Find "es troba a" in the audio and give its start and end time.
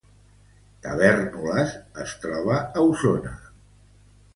2.07-2.89